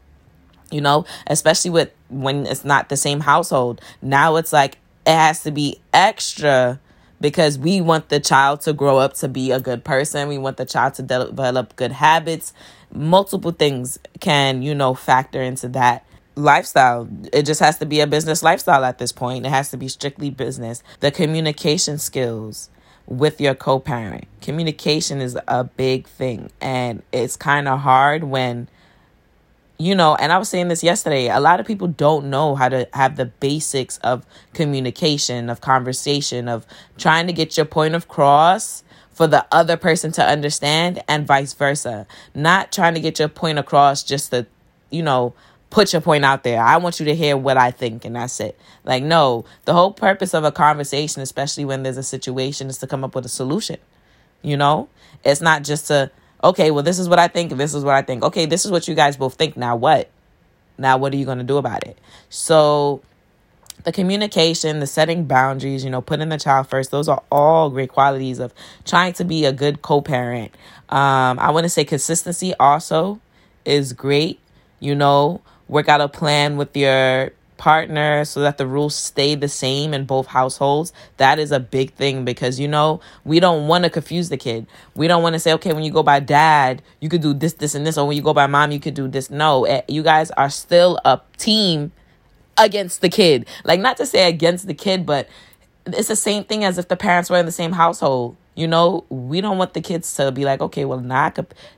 you 0.71 0.81
know, 0.81 1.05
especially 1.27 1.73
with 1.73 1.91
when 2.09 2.47
it's 2.47 2.65
not 2.65 2.89
the 2.89 2.97
same 2.97 3.21
household. 3.21 3.83
Now 4.01 4.37
it's 4.37 4.53
like 4.53 4.79
it 5.07 5.15
has 5.15 5.43
to 5.43 5.51
be 5.51 5.79
extra 5.93 6.81
because 7.21 7.59
we 7.59 7.81
want 7.81 8.09
the 8.09 8.21
child 8.21 8.63
to 8.63 8.73
grow 8.73 8.99
up 8.99 9.15
to 9.15 9.29
be 9.29 9.51
a 9.51 9.61
good 9.61 9.85
person. 9.85 10.29
We 10.29 10.39
want 10.39 10.57
the 10.57 10.65
child 10.65 10.95
to 10.95 11.03
develop 11.03 11.77
good 11.77 11.93
habits 11.93 12.53
multiple 12.93 13.53
things 13.53 13.99
can, 14.21 14.63
you 14.63 14.75
know, 14.75 14.95
factor 14.95 15.43
into 15.43 15.69
that 15.69 16.05
lifestyle. 16.37 17.09
It 17.33 17.45
just 17.45 17.61
has 17.61 17.79
to 17.79 17.87
be 17.87 18.01
a 18.01 18.07
business 18.07 18.43
lifestyle 18.43 18.85
at 18.85 18.99
this 18.99 19.13
point. 19.13 19.47
It 19.47 19.51
has 19.51 19.71
to 19.71 19.77
be 19.77 19.89
strictly 19.89 20.31
business. 20.31 20.83
The 21.01 21.11
communication 21.11 21.99
skills 21.99 22.71
with 23.07 23.41
your 23.41 23.55
co 23.55 23.79
parent. 23.79 24.27
Communication 24.41 25.21
is 25.21 25.37
a 25.49 25.65
big 25.65 26.07
thing, 26.07 26.51
and 26.61 27.03
it's 27.13 27.37
kind 27.37 27.69
of 27.69 27.81
hard 27.81 28.25
when. 28.25 28.69
You 29.81 29.95
know, 29.95 30.15
and 30.15 30.31
I 30.31 30.37
was 30.37 30.51
saying 30.51 30.69
this 30.69 30.85
yesterday, 30.85 31.29
a 31.29 31.41
lot 31.41 31.59
of 31.59 31.67
people 31.67 31.89
don't 31.89 32.29
know 32.29 32.55
how 32.55 32.69
to 32.69 32.87
have 32.93 33.17
the 33.17 33.25
basics 33.25 33.97
of 34.05 34.27
communication, 34.53 35.49
of 35.49 35.63
conversation, 35.63 36.49
of 36.49 36.67
trying 36.99 37.27
to 37.29 37.33
get 37.33 37.57
your 37.57 37.65
point 37.65 37.95
across 37.95 38.85
for 39.11 39.27
the 39.27 39.47
other 39.51 39.79
person 39.79 40.13
to 40.13 40.23
understand 40.23 41.03
and 41.09 41.27
vice 41.27 41.55
versa. 41.55 42.07
Not 42.35 42.73
trying 42.73 42.93
to 42.93 43.01
get 43.01 43.19
your 43.19 43.29
point 43.29 43.59
across 43.59 44.03
just 44.03 44.33
to, 44.33 44.47
you 44.91 45.03
know, 45.03 45.33
put 45.71 45.95
your 45.95 46.03
point 46.03 46.27
out 46.27 46.45
there. 46.45 46.63
I 46.63 46.77
want 46.77 47.01
you 47.01 47.07
to 47.07 47.15
hear 47.15 47.35
what 47.35 47.57
I 47.57 47.71
think 47.71 48.05
and 48.05 48.17
that's 48.17 48.39
it. 48.39 48.61
Like 48.85 49.03
no, 49.03 49.47
the 49.65 49.73
whole 49.73 49.95
purpose 49.95 50.35
of 50.35 50.45
a 50.45 50.53
conversation, 50.53 51.23
especially 51.23 51.65
when 51.65 51.85
there's 51.85 51.97
a 51.97 52.03
situation 52.03 52.67
is 52.67 52.77
to 52.79 52.87
come 52.87 53.03
up 53.03 53.15
with 53.15 53.25
a 53.25 53.31
solution. 53.31 53.79
You 54.43 54.59
know? 54.59 54.91
It's 55.25 55.41
not 55.41 55.65
just 55.65 55.87
to 55.87 56.11
okay, 56.43 56.71
well 56.71 56.83
this 56.83 56.99
is 56.99 57.09
what 57.09 57.19
I 57.19 57.29
think, 57.29 57.53
this 57.57 57.75
is 57.75 57.85
what 57.85 57.95
I 57.95 58.03
think. 58.03 58.23
Okay, 58.23 58.47
this 58.47 58.65
is 58.65 58.71
what 58.71 58.89
you 58.89 58.95
guys 58.95 59.17
both 59.17 59.35
think. 59.35 59.57
Now 59.57 59.77
what? 59.77 60.11
Now 60.79 60.97
what 60.97 61.13
are 61.13 61.17
you 61.17 61.25
going 61.25 61.39
to 61.39 61.45
do 61.45 61.59
about 61.59 61.87
it? 61.87 61.99
So 62.29 63.03
the 63.85 63.93
communication, 63.93 64.81
the 64.81 64.87
setting 64.87 65.25
boundaries, 65.25 65.85
you 65.85 65.91
know, 65.91 66.01
putting 66.01 66.29
the 66.29 66.39
child 66.39 66.69
first, 66.69 66.91
those 66.91 67.09
are 67.09 67.23
all 67.31 67.71
great 67.71 67.91
qualities 67.91 68.39
of 68.39 68.55
trying 68.85 69.13
to 69.15 69.25
be 69.25 69.45
a 69.45 69.53
good 69.53 69.83
co 69.83 70.01
parent. 70.01 70.55
Um, 70.89 71.39
I 71.39 71.51
want 71.51 71.65
to 71.65 71.69
say 71.69 71.85
consistency 71.85 72.55
also 72.59 73.21
is 73.65 73.93
great. 73.93 74.41
You 74.81 74.95
know, 74.95 75.41
work 75.69 75.89
out 75.89 76.01
a 76.01 76.09
plan 76.09 76.57
with 76.57 76.77
your 76.77 77.33
partner 77.61 78.25
so 78.25 78.41
that 78.41 78.57
the 78.57 78.67
rules 78.67 78.97
stay 78.97 79.35
the 79.35 79.49
same 79.49 79.93
in 79.93 80.07
both 80.07 80.27
households. 80.27 80.95
That 81.19 81.39
is 81.39 81.53
a 81.53 81.61
big 81.61 81.93
thing 81.93 82.25
because, 82.25 82.59
you 82.59 82.67
know, 82.67 83.01
we 83.25 83.39
don't 83.39 83.69
want 83.69 83.85
to 83.85 83.91
confuse 83.91 84.31
the 84.31 84.39
kid. 84.39 84.67
We 84.95 85.07
don't 85.07 85.23
want 85.23 85.35
to 85.35 85.39
say, 85.39 85.53
okay, 85.53 85.75
when 85.75 85.85
you 85.85 85.93
go 85.93 86.03
by 86.03 86.21
dad, 86.21 86.83
you 87.01 87.11
could 87.11 87.21
do 87.21 87.35
this, 87.35 87.53
this, 87.53 87.75
and 87.75 87.87
this, 87.87 87.99
or 87.99 88.09
when 88.09 88.17
you 88.17 88.23
go 88.23 88.33
by 88.33 88.47
mom, 88.47 88.73
you 88.73 88.81
could 88.81 88.95
do 88.95 89.07
this. 89.07 89.31
No, 89.31 89.67
eh, 89.67 89.83
you 89.89 90.03
guys 90.03 90.31
are 90.33 90.49
still 90.49 90.99
a 91.05 91.21
team 91.37 91.93
against 92.57 93.03
the 93.03 93.11
kid. 93.11 93.47
Like 93.63 93.79
not 93.79 93.99
to 93.99 94.07
say 94.07 94.27
against 94.27 94.67
the 94.67 94.75
kid, 94.75 95.05
but 95.05 95.29
it's 95.87 96.09
the 96.09 96.17
same 96.17 96.45
thing 96.45 96.65
as 96.65 96.79
if 96.79 96.89
the 96.89 96.97
parents 96.97 97.29
were 97.29 97.39
in 97.39 97.47
the 97.47 97.53
same 97.53 97.73
household. 97.73 98.37
You 98.61 98.69
know, 98.69 99.07
we 99.09 99.41
don't 99.41 99.57
want 99.57 99.73
the 99.73 99.81
kids 99.81 100.13
to 100.17 100.31
be 100.31 100.45
like, 100.45 100.61
okay, 100.61 100.85
well, 100.85 101.01
now 101.01 101.33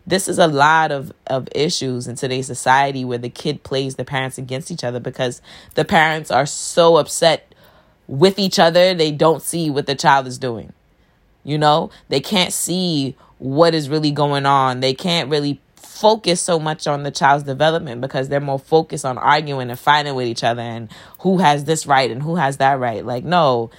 this 0.05 0.27
is 0.27 0.41
a 0.41 0.49
lot 0.49 0.91
of, 0.91 1.13
of 1.29 1.47
issues 1.55 2.09
in 2.09 2.17
today's 2.17 2.49
society 2.49 3.05
where 3.05 3.19
the 3.19 3.31
kid 3.31 3.63
plays 3.63 3.95
the 3.95 4.05
parents 4.05 4.37
against 4.37 4.69
each 4.69 4.83
other 4.83 4.99
because 4.99 5.41
the 5.75 5.85
parents 5.85 6.33
are 6.33 6.45
so 6.45 6.97
upset 6.97 7.55
with 8.09 8.37
each 8.37 8.59
other, 8.59 8.95
they 8.95 9.13
don't 9.13 9.43
see 9.43 9.71
what 9.71 9.87
the 9.87 9.95
child 9.95 10.27
is 10.27 10.39
doing. 10.39 10.73
You 11.45 11.57
know, 11.57 11.93
they 12.09 12.19
can't 12.19 12.53
see 12.53 13.15
what 13.39 13.77
is 13.77 13.89
really 13.89 14.11
going 14.11 14.45
on. 14.45 14.81
They 14.81 14.93
can't 14.93 15.31
really 15.31 15.61
focus 15.77 16.41
so 16.41 16.59
much 16.59 16.89
on 16.89 17.05
the 17.05 17.13
child's 17.13 17.45
development 17.45 18.01
because 18.01 18.29
they're 18.29 18.41
more 18.41 18.59
focused 18.59 19.05
on 19.05 19.19
arguing 19.19 19.71
and 19.71 19.79
fighting 19.79 20.17
with 20.17 20.27
each 20.27 20.43
other 20.43 20.63
and 20.63 20.91
who 21.21 21.39
has 21.39 21.65
this 21.65 21.87
right 21.87 22.11
and 22.11 22.25
who 22.25 22.35
has 22.35 22.57
that 22.57 22.81
right. 22.81 23.07
Like, 23.07 23.23
no. 23.23 23.71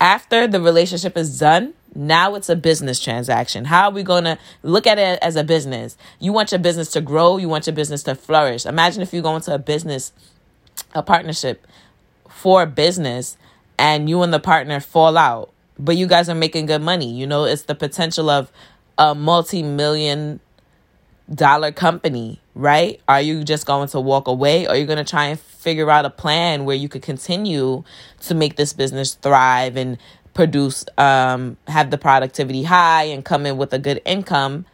After 0.00 0.46
the 0.46 0.60
relationship 0.60 1.16
is 1.16 1.38
done, 1.38 1.74
now 1.94 2.34
it's 2.34 2.48
a 2.48 2.56
business 2.56 3.00
transaction. 3.00 3.64
How 3.64 3.88
are 3.88 3.92
we 3.92 4.02
going 4.02 4.24
to 4.24 4.38
look 4.62 4.86
at 4.86 4.98
it 4.98 5.18
as 5.22 5.36
a 5.36 5.42
business? 5.42 5.96
You 6.20 6.32
want 6.32 6.52
your 6.52 6.60
business 6.60 6.90
to 6.92 7.00
grow, 7.00 7.36
you 7.36 7.48
want 7.48 7.66
your 7.66 7.74
business 7.74 8.02
to 8.04 8.14
flourish. 8.14 8.66
Imagine 8.66 9.02
if 9.02 9.12
you 9.12 9.22
go 9.22 9.34
into 9.34 9.52
a 9.52 9.58
business, 9.58 10.12
a 10.94 11.02
partnership 11.02 11.66
for 12.28 12.66
business, 12.66 13.36
and 13.78 14.08
you 14.08 14.22
and 14.22 14.32
the 14.32 14.40
partner 14.40 14.80
fall 14.80 15.16
out, 15.16 15.52
but 15.78 15.96
you 15.96 16.06
guys 16.06 16.28
are 16.28 16.34
making 16.34 16.66
good 16.66 16.82
money. 16.82 17.10
You 17.12 17.26
know, 17.26 17.44
it's 17.44 17.62
the 17.62 17.74
potential 17.74 18.30
of 18.30 18.52
a 18.96 19.14
multi 19.14 19.62
million 19.62 20.40
dollar 21.32 21.72
company 21.72 22.40
right? 22.58 23.00
Are 23.06 23.20
you 23.20 23.44
just 23.44 23.66
going 23.66 23.88
to 23.88 24.00
walk 24.00 24.26
away 24.26 24.66
or 24.66 24.70
are 24.70 24.76
you 24.76 24.84
going 24.84 24.98
to 24.98 25.08
try 25.08 25.26
and 25.26 25.38
figure 25.38 25.90
out 25.90 26.04
a 26.04 26.10
plan 26.10 26.64
where 26.64 26.76
you 26.76 26.88
could 26.88 27.02
continue 27.02 27.84
to 28.22 28.34
make 28.34 28.56
this 28.56 28.72
business 28.72 29.14
thrive 29.14 29.76
and 29.76 29.96
produce 30.34 30.84
um 30.98 31.56
have 31.66 31.90
the 31.90 31.98
productivity 31.98 32.62
high 32.62 33.04
and 33.04 33.24
come 33.24 33.44
in 33.44 33.56
with 33.56 33.72
a 33.72 33.78
good 33.78 34.00
income 34.04 34.64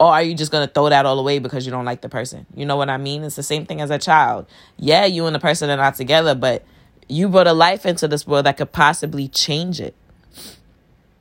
or 0.00 0.08
are 0.08 0.22
you 0.22 0.34
just 0.34 0.50
going 0.50 0.66
to 0.66 0.72
throw 0.72 0.88
that 0.88 1.04
all 1.04 1.18
away 1.18 1.38
because 1.38 1.66
you 1.66 1.70
don't 1.70 1.84
like 1.84 2.00
the 2.00 2.08
person? 2.08 2.46
You 2.54 2.64
know 2.64 2.76
what 2.76 2.88
I 2.88 2.96
mean? 2.96 3.22
It's 3.22 3.36
the 3.36 3.42
same 3.42 3.66
thing 3.66 3.82
as 3.82 3.90
a 3.90 3.98
child. 3.98 4.46
Yeah, 4.78 5.04
you 5.04 5.26
and 5.26 5.34
the 5.34 5.40
person 5.40 5.68
are 5.68 5.76
not 5.76 5.94
together, 5.94 6.34
but 6.34 6.64
you 7.06 7.28
brought 7.28 7.46
a 7.46 7.52
life 7.52 7.84
into 7.84 8.08
this 8.08 8.26
world 8.26 8.46
that 8.46 8.56
could 8.56 8.72
possibly 8.72 9.28
change 9.28 9.78
it. 9.78 9.94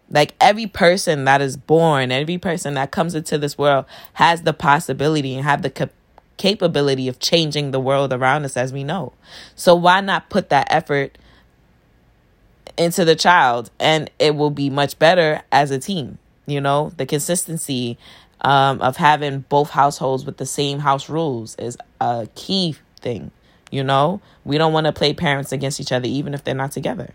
Like 0.09 0.33
every 0.39 0.65
person 0.65 1.25
that 1.25 1.41
is 1.41 1.57
born, 1.57 2.09
every 2.11 2.37
person 2.37 2.73
that 2.75 2.91
comes 2.91 3.15
into 3.15 3.37
this 3.37 3.57
world 3.57 3.83
has 4.13 4.43
the 4.43 4.53
possibility 4.53 5.35
and 5.35 5.43
have 5.43 5.61
the 5.61 5.69
capability 6.39 7.07
of 7.07 7.19
changing 7.19 7.69
the 7.69 7.79
world 7.79 8.11
around 8.11 8.45
us 8.45 8.57
as 8.57 8.73
we 8.73 8.83
know. 8.83 9.13
So 9.55 9.75
why 9.75 10.01
not 10.01 10.31
put 10.31 10.49
that 10.49 10.67
effort 10.71 11.19
into 12.77 13.05
the 13.05 13.15
child 13.15 13.69
and 13.79 14.09
it 14.17 14.35
will 14.35 14.49
be 14.49 14.71
much 14.71 14.97
better 14.97 15.43
as 15.51 15.69
a 15.69 15.77
team, 15.77 16.17
you 16.47 16.59
know? 16.59 16.91
The 16.97 17.05
consistency 17.05 17.99
um, 18.41 18.81
of 18.81 18.95
having 18.95 19.41
both 19.49 19.71
households 19.71 20.25
with 20.25 20.37
the 20.37 20.45
same 20.45 20.79
house 20.79 21.09
rules 21.09 21.55
is 21.57 21.77
a 22.01 22.27
key 22.33 22.77
thing. 23.01 23.31
You 23.69 23.83
know, 23.83 24.19
we 24.45 24.57
don't 24.57 24.73
want 24.73 24.87
to 24.87 24.93
play 24.93 25.13
parents 25.13 25.51
against 25.51 25.79
each 25.79 25.91
other, 25.91 26.07
even 26.07 26.33
if 26.33 26.43
they're 26.43 26.55
not 26.55 26.71
together. 26.71 27.13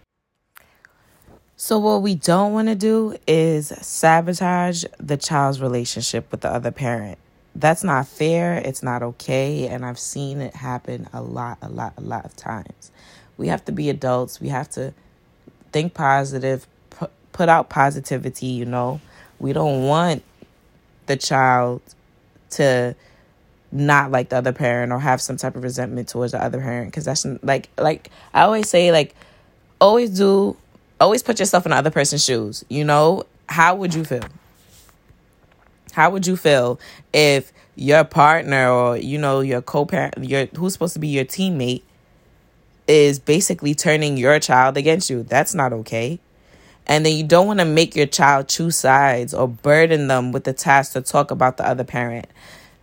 So, 1.56 1.78
what 1.78 2.02
we 2.02 2.14
don't 2.14 2.52
want 2.52 2.68
to 2.68 2.74
do 2.76 3.16
is 3.26 3.68
sabotage 3.68 4.84
the 4.98 5.16
child's 5.16 5.60
relationship 5.60 6.30
with 6.30 6.42
the 6.42 6.48
other 6.50 6.70
parent. 6.70 7.18
That's 7.54 7.84
not 7.84 8.08
fair. 8.08 8.54
It's 8.54 8.82
not 8.82 9.02
okay. 9.02 9.68
And 9.68 9.84
I've 9.84 9.98
seen 9.98 10.40
it 10.40 10.56
happen 10.56 11.08
a 11.12 11.22
lot, 11.22 11.58
a 11.62 11.68
lot, 11.68 11.94
a 11.96 12.00
lot 12.00 12.24
of 12.24 12.34
times. 12.36 12.90
We 13.36 13.48
have 13.48 13.64
to 13.66 13.72
be 13.72 13.90
adults. 13.90 14.40
We 14.40 14.48
have 14.48 14.68
to 14.70 14.92
think 15.72 15.94
positive, 15.94 16.66
put 17.32 17.48
out 17.48 17.68
positivity, 17.68 18.46
you 18.46 18.64
know. 18.64 19.00
We 19.38 19.52
don't 19.52 19.84
want 19.84 20.22
the 21.06 21.16
child 21.16 21.82
to 22.50 22.94
not 23.74 24.10
like 24.10 24.28
the 24.28 24.36
other 24.36 24.52
parent 24.52 24.92
or 24.92 25.00
have 25.00 25.20
some 25.20 25.36
type 25.36 25.56
of 25.56 25.62
resentment 25.64 26.08
towards 26.08 26.32
the 26.32 26.42
other 26.42 26.60
parent 26.60 26.88
because 26.88 27.04
that's 27.04 27.26
like 27.42 27.68
like 27.76 28.08
I 28.32 28.42
always 28.42 28.70
say 28.70 28.92
like 28.92 29.14
always 29.80 30.10
do 30.10 30.56
always 31.00 31.24
put 31.24 31.40
yourself 31.40 31.66
in 31.66 31.70
the 31.70 31.76
other 31.76 31.90
person's 31.90 32.24
shoes 32.24 32.64
you 32.68 32.84
know 32.84 33.24
how 33.48 33.74
would 33.74 33.92
you 33.92 34.04
feel 34.04 34.22
how 35.94 36.10
would 36.10 36.26
you 36.26 36.36
feel 36.36 36.78
if 37.12 37.52
your 37.76 38.04
partner 38.04 38.68
or 38.68 38.96
you 38.96 39.18
know 39.18 39.40
your 39.40 39.62
co-parent 39.62 40.14
your 40.22 40.46
who's 40.56 40.72
supposed 40.72 40.94
to 40.94 41.00
be 41.00 41.08
your 41.08 41.24
teammate 41.24 41.82
is 42.86 43.18
basically 43.18 43.74
turning 43.74 44.16
your 44.16 44.38
child 44.38 44.76
against 44.76 45.08
you 45.10 45.22
that's 45.22 45.54
not 45.54 45.72
okay 45.72 46.20
and 46.86 47.04
then 47.04 47.16
you 47.16 47.24
don't 47.24 47.46
want 47.46 47.60
to 47.60 47.64
make 47.64 47.96
your 47.96 48.06
child 48.06 48.48
choose 48.48 48.76
sides 48.76 49.32
or 49.32 49.48
burden 49.48 50.08
them 50.08 50.32
with 50.32 50.44
the 50.44 50.52
task 50.52 50.92
to 50.92 51.00
talk 51.00 51.30
about 51.30 51.56
the 51.56 51.66
other 51.66 51.84
parent. 51.84 52.26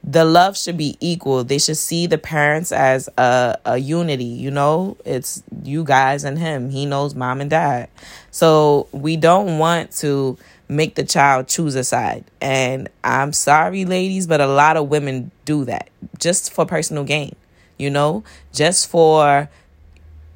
The 0.04 0.26
love 0.26 0.58
should 0.58 0.78
be 0.78 0.98
equal. 1.00 1.44
They 1.44 1.60
should 1.60 1.78
see 1.78 2.08
the 2.08 2.18
parents 2.18 2.72
as 2.72 3.08
a, 3.18 3.58
a 3.66 3.78
unity, 3.78 4.24
you 4.24 4.50
know? 4.50 4.98
It's 5.06 5.44
you 5.64 5.84
guys 5.84 6.24
and 6.24 6.40
him. 6.40 6.72
He 6.72 6.86
knows 6.86 7.14
mom 7.14 7.40
and 7.40 7.50
dad. 7.50 7.90
So 8.32 8.88
we 8.92 9.16
don't 9.16 9.60
want 9.60 9.92
to 9.98 10.38
make 10.68 10.96
the 10.96 11.04
child 11.04 11.48
choose 11.48 11.76
a 11.76 11.84
side. 11.84 12.24
And 12.40 12.90
I'm 13.04 13.32
sorry, 13.34 13.86
ladies, 13.86 14.26
but 14.26 14.42
a 14.42 14.48
lot 14.48 14.76
of 14.76 14.90
women 14.90 15.32
do 15.46 15.66
that 15.66 15.90
just 16.18 16.52
for 16.52 16.66
personal 16.66 17.04
gain, 17.04 17.36
you 17.78 17.90
know? 17.90 18.24
Just 18.54 18.90
for 18.90 19.50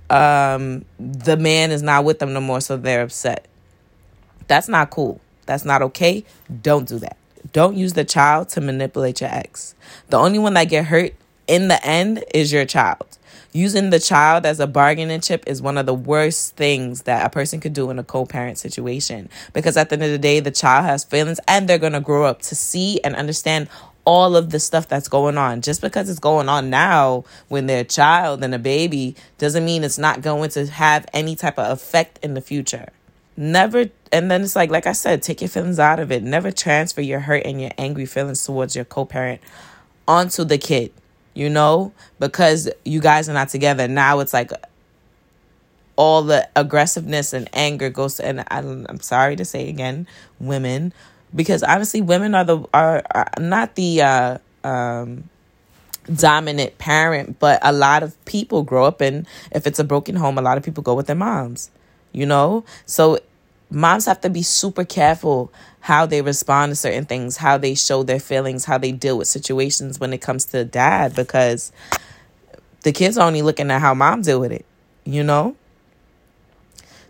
um 0.08 0.86
the 1.00 1.36
man 1.36 1.72
is 1.72 1.82
not 1.82 2.04
with 2.04 2.20
them 2.20 2.32
no 2.32 2.40
more 2.40 2.62
so 2.62 2.78
they're 2.78 3.02
upset 3.02 3.48
that's 4.48 4.68
not 4.68 4.90
cool. 4.90 5.20
That's 5.46 5.66
not 5.66 5.82
okay. 5.82 6.24
Don't 6.62 6.88
do 6.88 7.00
that. 7.00 7.18
Don't 7.52 7.75
use 7.75 7.94
the 7.94 8.06
child 8.06 8.50
to 8.50 8.62
manipulate 8.62 9.22
your 9.22 9.30
ex. 9.30 9.75
The 10.10 10.18
only 10.18 10.40
one 10.40 10.54
that 10.56 10.66
get 10.66 10.86
hurt 10.86 11.14
in 11.48 11.68
the 11.68 11.86
end 11.86 12.24
is 12.34 12.52
your 12.52 12.66
child. 12.66 13.18
Using 13.52 13.90
the 13.90 14.00
child 14.00 14.46
as 14.46 14.60
a 14.60 14.68
bargaining 14.68 15.22
chip 15.22 15.44
is 15.48 15.62
one 15.62 15.78
of 15.78 15.86
the 15.86 15.94
worst 15.94 16.56
things 16.58 17.04
that 17.04 17.25
a 17.25 17.30
person 17.30 17.60
could 17.60 17.74
do 17.74 17.90
in 17.90 18.00
a 18.00 18.04
co-parent 18.04 18.58
situation 18.58 19.30
because 19.54 19.78
at 19.78 19.90
the 19.90 19.94
end 19.94 20.04
of 20.04 20.12
the 20.12 20.18
day 20.18 20.42
the 20.42 20.52
child 20.52 20.86
has 20.86 21.06
feelings 21.06 21.40
and 21.48 21.68
they're 21.68 21.78
going 21.78 21.94
to 21.94 22.02
grow 22.02 22.25
up 22.25 22.42
to 22.42 22.56
see 22.56 23.00
and 23.02 23.16
understand 23.16 23.70
all 24.04 24.36
of 24.36 24.50
the 24.50 24.60
stuff 24.60 24.88
that's 24.88 25.08
going 25.08 25.38
on. 25.38 25.62
Just 25.62 25.82
because 25.82 26.10
it's 26.10 26.20
going 26.20 26.50
on 26.50 26.70
now 26.70 27.24
when 27.48 27.66
they're 27.66 27.82
a 27.82 27.86
child 27.86 28.44
and 28.44 28.54
a 28.54 28.60
baby 28.60 29.16
doesn't 29.38 29.64
mean 29.64 29.84
it's 29.84 29.98
not 29.98 30.22
going 30.22 30.50
to 30.52 30.66
have 30.68 31.06
any 31.14 31.36
type 31.36 31.58
of 31.58 31.72
effect 31.72 32.20
in 32.22 32.34
the 32.34 32.42
future. 32.42 32.90
Never, 33.38 33.89
and 34.13 34.32
then 34.32 34.44
it's 34.44 34.56
like, 34.56 34.70
like 34.70 34.88
I 34.88 34.94
said, 34.94 35.22
take 35.22 35.42
your 35.42 35.50
feelings 35.50 35.77
out 35.77 36.00
of 36.00 36.12
it. 36.12 36.24
Never 36.24 36.51
transfer 36.51 37.01
your 37.01 37.20
hurt 37.20 37.44
and 37.46 37.62
your 37.62 37.72
angry 37.77 38.06
feelings 38.06 38.44
towards 38.46 38.75
your 38.75 38.86
co 38.86 39.04
parent 39.06 39.42
onto 40.08 40.46
the 40.46 40.58
kid, 40.58 40.94
you 41.34 41.50
know, 41.50 41.92
because 42.20 42.70
you 42.86 43.01
guys 43.01 43.27
are 43.27 43.34
not 43.34 43.50
together. 43.50 43.88
Now 43.89 44.20
it's 44.20 44.34
like 44.34 44.51
all 45.98 46.22
the 46.22 46.48
aggressiveness 46.56 47.34
and 47.34 47.50
anger 47.51 47.89
goes 47.89 48.15
to, 48.15 48.25
and 48.25 48.46
I'm, 48.50 48.86
I'm 48.88 49.01
sorry 49.01 49.36
to 49.36 49.44
say 49.44 49.68
again, 49.68 50.08
women, 50.39 50.94
because 51.34 51.62
honestly, 51.62 52.01
women 52.01 52.36
are 52.36 52.46
the, 52.46 52.60
are, 52.74 53.04
are 53.13 53.27
not 53.39 53.75
the, 53.75 54.01
uh, 54.01 54.38
um, 54.63 55.30
dominant 56.13 56.77
parent, 56.77 57.39
but 57.39 57.60
a 57.63 57.74
lot 57.74 58.04
of 58.04 58.24
people 58.25 58.63
grow 58.63 58.86
up 58.86 59.01
in, 59.01 59.27
if 59.51 59.68
it's 59.68 59.80
a 59.80 59.84
broken 59.84 60.15
home, 60.15 60.38
a 60.38 60.42
lot 60.42 60.58
of 60.58 60.63
people 60.63 60.84
go 60.84 60.94
with 60.94 61.08
their 61.08 61.15
moms 61.15 61.70
you 62.16 62.26
know? 62.26 62.64
So 62.86 63.20
moms 63.70 64.06
have 64.06 64.22
to 64.22 64.30
be 64.30 64.42
super 64.42 64.86
careful 64.86 65.52
how 65.82 66.06
they 66.06 66.22
respond 66.22 66.72
to 66.72 66.76
certain 66.76 67.06
things, 67.06 67.38
how 67.38 67.58
they 67.58 67.76
show 67.76 68.04
their 68.04 68.20
feelings, 68.20 68.66
how 68.66 68.78
they 68.78 68.92
deal 68.92 69.18
with 69.18 69.28
situations 69.28 70.00
when 70.00 70.14
it 70.14 70.22
comes 70.22 70.46
to 70.46 70.64
dad 70.64 71.16
because 71.16 71.72
the 72.84 72.92
kids 72.92 73.18
are 73.18 73.28
only 73.28 73.42
looking 73.42 73.70
at 73.70 73.82
how 73.82 73.94
mom 73.94 74.22
deal 74.22 74.40
with 74.40 74.52
it, 74.52 74.66
you 75.04 75.24
know? 75.24 75.56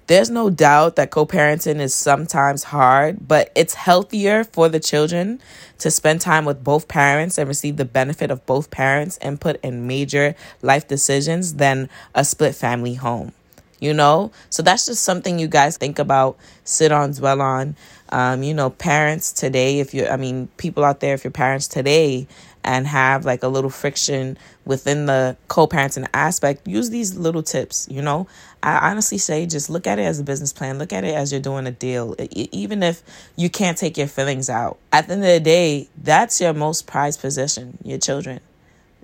There's 0.08 0.30
no 0.30 0.52
doubt 0.52 0.98
that 0.98 1.10
co 1.10 1.26
parenting 1.26 1.80
is 1.80 1.96
sometimes 1.96 2.66
hard, 2.66 3.28
but 3.28 3.52
it's 3.56 3.74
healthier 3.74 4.44
for 4.44 4.70
the 4.70 4.80
children 4.80 5.42
to 5.80 5.90
spend 5.90 6.22
time 6.22 6.46
with 6.46 6.64
both 6.64 6.88
parents 6.88 7.40
and 7.40 7.48
receive 7.48 7.78
the 7.78 7.86
benefit 7.86 8.30
of 8.30 8.46
both 8.46 8.70
parents' 8.70 9.18
input 9.20 9.60
in 9.64 9.88
major 9.88 10.36
life 10.62 10.88
decisions 10.88 11.56
than 11.56 11.90
a 12.14 12.24
split 12.24 12.54
family 12.54 12.94
home 12.96 13.34
you 13.79 13.94
know? 13.94 14.32
So 14.50 14.63
that's 14.63 14.86
just 14.86 15.03
something 15.03 15.39
you 15.39 15.48
guys 15.48 15.77
think 15.77 16.00
about, 16.00 16.38
sit 16.63 16.91
on, 16.91 17.12
dwell 17.12 17.41
on. 17.41 17.75
Um, 18.10 18.44
you 18.44 18.53
know, 18.53 18.70
parents 18.70 19.34
today, 19.34 19.79
if 19.79 19.94
you're, 19.94 20.12
I 20.12 20.17
mean, 20.17 20.48
people 20.58 20.84
out 20.84 21.00
there, 21.00 21.13
if 21.13 21.24
you're 21.24 21.32
parents 21.32 21.67
today 21.67 22.27
and 22.63 22.88
have 22.88 23.25
like 23.25 23.44
a 23.44 23.48
little 23.48 23.70
friction 23.70 24.38
within 24.65 25.05
the 25.05 25.38
co 25.48 25.67
parenting 25.67 26.08
aspect, 26.13 26.67
use 26.67 26.89
these 26.89 27.15
little 27.15 27.44
tips, 27.44 27.88
you 27.89 28.01
know? 28.01 28.27
I 28.63 28.89
honestly 28.89 29.20
say 29.20 29.46
just 29.46 29.70
look 29.70 29.86
at 29.86 30.00
it 30.00 30.03
as 30.03 30.20
a 30.20 30.24
business 30.24 30.51
plan, 30.51 30.79
look 30.79 30.91
at 30.91 31.03
it 31.03 31.13
as 31.13 31.32
you're 31.32 31.41
doing 31.41 31.67
a 31.67 31.72
deal. 31.72 32.15
Even 32.32 32.82
if 32.82 33.03
you 33.36 33.50
can't 33.50 33.77
take 33.77 33.98
your 33.98 34.08
feelings 34.08 34.50
out, 34.50 34.77
at 34.91 35.08
the 35.08 35.13
end 35.13 35.24
of 35.24 35.29
the 35.29 35.39
day, 35.39 35.88
that's 36.01 36.41
your 36.41 36.53
most 36.53 36.88
prized 36.88 37.22
possession, 37.22 37.77
your 37.84 38.00
children. 38.00 38.39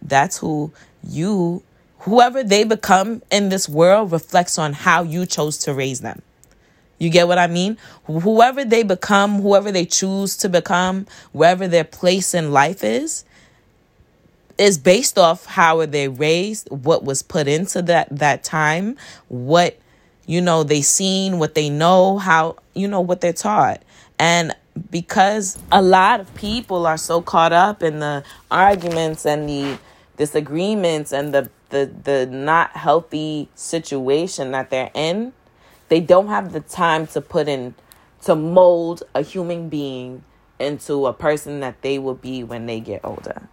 That's 0.02 0.40
who 0.40 0.72
you 1.04 1.62
whoever 2.02 2.44
they 2.44 2.64
become 2.64 3.22
in 3.32 3.50
this 3.50 3.70
world 3.70 4.12
reflects 4.12 4.58
on 4.58 4.74
how 4.74 5.04
you 5.04 5.26
chose 5.26 5.58
to 5.60 5.74
raise 5.74 6.02
them. 6.02 6.22
You 6.98 7.10
get 7.10 7.28
what 7.28 7.38
I 7.38 7.48
mean? 7.48 7.78
Whoever 8.06 8.64
they 8.64 8.84
become, 8.84 9.42
whoever 9.42 9.72
they 9.72 9.86
choose 9.86 10.38
to 10.38 10.50
become, 10.50 11.08
wherever 11.32 11.68
their 11.68 11.84
place 11.84 12.34
in 12.34 12.52
life 12.52 12.84
is, 12.84 13.26
is 14.58 14.78
based 14.78 15.18
off 15.18 15.46
how 15.46 15.80
are 15.80 15.88
they 15.88 16.08
raised, 16.08 16.70
what 16.70 17.04
was 17.04 17.24
put 17.24 17.48
into 17.48 17.82
that 17.84 18.08
that 18.12 18.44
time, 18.44 18.98
what 19.30 19.80
you 20.28 20.42
know 20.42 20.64
they 20.64 20.82
seen, 20.82 21.40
what 21.40 21.56
they 21.56 21.70
know, 21.70 22.20
how 22.20 22.58
you 22.76 22.88
know 22.88 23.02
what 23.02 23.22
they're 23.22 23.34
taught. 23.34 23.82
And 24.20 24.56
because 24.92 25.58
a 25.72 25.82
lot 25.82 26.20
of 26.20 26.34
people 26.36 26.86
are 26.86 26.98
so 26.98 27.22
caught 27.22 27.54
up 27.54 27.82
in 27.82 28.00
the 28.00 28.24
arguments 28.52 29.26
and 29.26 29.50
the 29.50 29.80
disagreements 30.18 31.12
and 31.12 31.34
the 31.34 31.50
the 31.72 31.92
the 32.04 32.26
not 32.28 32.72
healthy 32.78 33.50
situation 33.56 34.52
that 34.52 34.70
they're 34.70 34.92
in, 34.94 35.34
they 35.90 36.00
don't 36.00 36.28
have 36.28 36.54
the 36.54 36.60
time 36.60 37.08
to 37.08 37.22
put 37.22 37.48
in 37.48 37.76
to 38.24 38.36
mold 38.36 39.04
a 39.16 39.22
human 39.22 39.68
being 39.68 40.24
into 40.60 41.08
a 41.08 41.14
person 41.14 41.60
that 41.62 41.82
they 41.82 41.98
will 41.98 42.16
be 42.16 42.44
when 42.44 42.68
they 42.68 42.80
get 42.80 43.02
older. 43.04 43.50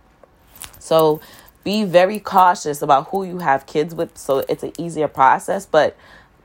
So 0.78 1.20
be 1.64 1.84
very 1.84 2.20
cautious 2.20 2.82
about 2.82 3.08
who 3.08 3.24
you 3.24 3.38
have 3.38 3.66
kids 3.66 3.94
with 3.94 4.16
so 4.18 4.44
it's 4.48 4.62
an 4.62 4.72
easier 4.78 5.08
process, 5.08 5.64
but 5.66 5.96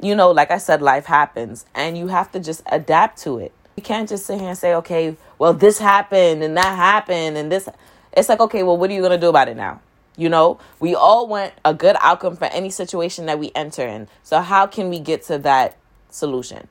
you 0.01 0.15
know, 0.15 0.32
like 0.32 0.51
I 0.51 0.58
said 0.58 0.82
life 0.82 1.06
happens 1.06 1.65
and 1.75 1.98
you 1.98 2.08
have 2.08 2.32
to 2.32 2.39
just 2.39 2.62
adapt 2.68 3.22
to 3.24 3.39
it. 3.39 3.51
You 3.75 3.84
can't 3.84 4.08
just 4.08 4.25
sit 4.25 4.39
here 4.39 4.50
and 4.50 4.58
say, 4.58 4.74
"Okay, 4.75 5.18
well 5.38 5.53
this 5.53 5.80
happened 5.80 6.44
and 6.44 6.56
that 6.58 6.75
happened 6.75 7.38
and 7.38 7.51
this 7.51 7.68
it's 8.15 8.30
like, 8.30 8.39
okay, 8.39 8.63
well, 8.63 8.77
what 8.77 8.89
are 8.89 8.94
you 8.94 9.01
going 9.01 9.12
to 9.12 9.18
do 9.18 9.30
about 9.30 9.50
it 9.50 9.58
now? 9.58 9.82
You 10.15 10.29
know, 10.29 10.60
we 10.79 10.93
all 10.93 11.27
want 11.27 11.53
a 11.65 11.74
good 11.74 11.96
outcome 12.00 12.36
for 12.36 12.46
any 12.46 12.70
situation 12.70 13.25
that 13.25 13.39
we 13.39 13.51
enter 13.55 13.86
in. 13.88 14.08
So, 14.22 14.41
how 14.41 14.67
can 14.67 14.89
we 14.89 15.00
get 15.00 15.24
to 15.24 15.39
that 15.39 15.77
solution? 16.10 16.67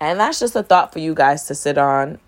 And 0.00 0.20
that's 0.20 0.38
just 0.38 0.54
a 0.54 0.62
thought 0.62 0.92
for 0.92 0.98
you 0.98 1.14
guys 1.14 1.46
to 1.46 1.54
sit 1.54 1.78
on 1.78 2.18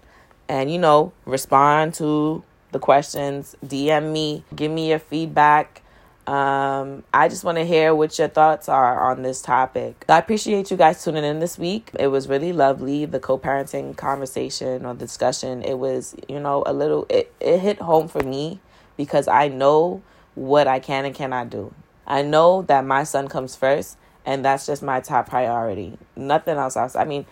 and, 0.49 0.71
you 0.71 0.79
know, 0.79 1.13
respond 1.25 1.95
to 1.95 2.43
the 2.73 2.79
questions, 2.79 3.57
DM 3.65 4.13
me, 4.13 4.45
give 4.55 4.71
me 4.71 4.91
your 4.91 4.99
feedback. 4.99 5.83
Um, 6.27 7.05
I 7.15 7.29
just 7.29 7.45
want 7.45 7.59
to 7.59 7.65
hear 7.65 7.95
what 7.95 8.19
your 8.19 8.29
thoughts 8.29 8.69
are 8.69 9.11
on 9.11 9.23
this 9.23 9.41
topic. 9.41 10.05
I 10.09 10.19
appreciate 10.19 10.71
you 10.71 10.77
guys 10.77 11.05
tuning 11.05 11.25
in 11.25 11.39
this 11.39 11.57
week. 11.57 11.91
It 11.99 12.09
was 12.09 12.29
really 12.29 12.53
lovely. 12.53 13.07
The 13.07 13.21
co 13.21 13.39
parenting 13.39 13.97
conversation 13.97 14.85
or 14.85 14.95
discussion, 14.95 15.63
it 15.63 15.79
was, 15.79 16.17
you 16.29 16.41
know, 16.41 16.65
a 16.67 16.73
little, 16.73 17.07
it, 17.09 17.33
it 17.41 17.61
hit 17.61 17.79
home 17.79 18.09
for 18.09 18.23
me 18.23 18.61
because 18.97 19.29
I 19.29 19.49
know 19.49 20.03
what 20.37 20.69
I 20.69 20.79
can 20.79 21.05
and 21.05 21.15
cannot 21.15 21.51
do. 21.51 21.75
I 22.07 22.23
know 22.23 22.63
that 22.63 22.85
my 22.85 23.03
son 23.03 23.27
comes 23.27 23.57
first, 23.57 23.99
and 24.25 24.45
that's 24.45 24.67
just 24.67 24.83
my 24.83 25.01
top 25.01 25.29
priority. 25.29 25.99
Nothing 26.15 26.57
else. 26.57 26.77
else. 26.77 26.95
I 26.95 27.05
mean, 27.05 27.27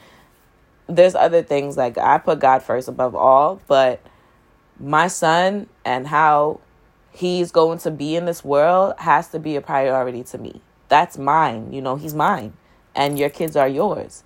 there's 0.89 1.15
other 1.15 1.43
things 1.43 1.77
like 1.77 1.97
I 1.97 2.19
put 2.19 2.41
God 2.41 2.63
first 2.63 2.89
above 2.89 3.15
all, 3.15 3.61
but 3.69 4.01
my 4.81 5.07
son 5.07 5.69
and 5.85 6.09
how 6.09 6.61
he's 7.13 7.53
going 7.53 7.79
to 7.79 7.91
be 7.91 8.17
in 8.17 8.25
this 8.25 8.45
world 8.45 8.95
has 8.99 9.29
to 9.29 9.39
be 9.39 9.55
a 9.55 9.61
priority 9.61 10.25
to 10.25 10.39
me. 10.39 10.61
That's 10.89 11.17
mine. 11.17 11.73
You 11.73 11.81
know, 11.81 11.97
he's 11.97 12.15
mine. 12.15 12.55
And 12.95 13.19
your 13.19 13.31
kids 13.31 13.57
are 13.57 13.69
yours. 13.69 14.25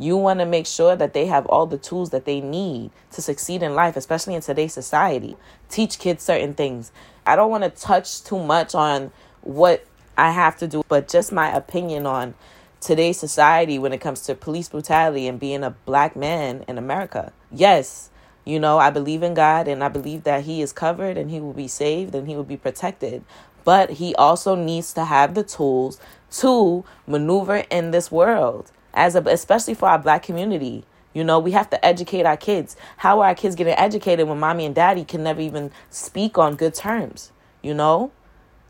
You 0.00 0.16
want 0.16 0.40
to 0.40 0.46
make 0.46 0.66
sure 0.66 0.96
that 0.96 1.12
they 1.12 1.26
have 1.26 1.44
all 1.44 1.66
the 1.66 1.76
tools 1.76 2.08
that 2.08 2.24
they 2.24 2.40
need 2.40 2.90
to 3.12 3.20
succeed 3.20 3.62
in 3.62 3.74
life, 3.74 3.98
especially 3.98 4.34
in 4.34 4.40
today's 4.40 4.72
society. 4.72 5.36
Teach 5.68 5.98
kids 5.98 6.24
certain 6.24 6.54
things. 6.54 6.90
I 7.26 7.36
don't 7.36 7.50
want 7.50 7.64
to 7.64 7.70
touch 7.70 8.24
too 8.24 8.42
much 8.42 8.74
on 8.74 9.12
what 9.42 9.84
I 10.16 10.30
have 10.30 10.56
to 10.60 10.66
do, 10.66 10.82
but 10.88 11.06
just 11.06 11.32
my 11.32 11.54
opinion 11.54 12.06
on 12.06 12.34
today's 12.80 13.20
society 13.20 13.78
when 13.78 13.92
it 13.92 14.00
comes 14.00 14.22
to 14.22 14.34
police 14.34 14.70
brutality 14.70 15.28
and 15.28 15.38
being 15.38 15.62
a 15.62 15.76
black 15.84 16.16
man 16.16 16.64
in 16.66 16.78
America. 16.78 17.34
Yes, 17.52 18.08
you 18.46 18.58
know, 18.58 18.78
I 18.78 18.88
believe 18.88 19.22
in 19.22 19.34
God 19.34 19.68
and 19.68 19.84
I 19.84 19.88
believe 19.88 20.24
that 20.24 20.44
He 20.44 20.62
is 20.62 20.72
covered 20.72 21.18
and 21.18 21.30
He 21.30 21.40
will 21.40 21.52
be 21.52 21.68
saved 21.68 22.14
and 22.14 22.26
He 22.26 22.34
will 22.34 22.42
be 22.44 22.56
protected. 22.56 23.22
But 23.64 23.90
He 23.90 24.14
also 24.14 24.54
needs 24.54 24.94
to 24.94 25.04
have 25.04 25.34
the 25.34 25.44
tools 25.44 26.00
to 26.38 26.86
maneuver 27.06 27.64
in 27.70 27.90
this 27.90 28.10
world, 28.10 28.72
as 28.94 29.14
a, 29.14 29.20
especially 29.20 29.74
for 29.74 29.88
our 29.88 29.98
black 29.98 30.22
community. 30.22 30.84
You 31.12 31.24
know, 31.24 31.40
we 31.40 31.50
have 31.52 31.68
to 31.70 31.84
educate 31.84 32.24
our 32.24 32.36
kids. 32.36 32.76
How 32.98 33.20
are 33.20 33.28
our 33.28 33.34
kids 33.34 33.56
getting 33.56 33.74
educated 33.74 34.28
when 34.28 34.38
mommy 34.38 34.64
and 34.64 34.74
daddy 34.74 35.04
can 35.04 35.24
never 35.24 35.40
even 35.40 35.72
speak 35.90 36.38
on 36.38 36.54
good 36.54 36.74
terms? 36.74 37.32
You 37.62 37.74
know? 37.74 38.12